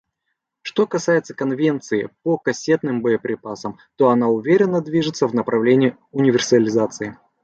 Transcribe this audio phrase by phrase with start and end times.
[0.63, 7.19] Что касается Конвенции по кассетным боеприпасам, то она уверенно движется в направлении универсализации.